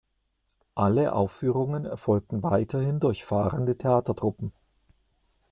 [0.73, 4.51] Alle Aufführungen erfolgten weiterhin durch fahrende Theatertruppen.